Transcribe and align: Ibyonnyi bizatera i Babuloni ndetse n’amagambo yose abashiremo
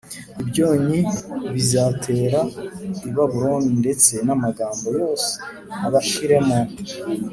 Ibyonnyi 0.41 0.99
bizatera 1.53 2.39
i 3.09 3.11
Babuloni 3.15 3.69
ndetse 3.81 4.13
n’amagambo 4.27 4.87
yose 4.99 5.31
abashiremo 5.87 6.57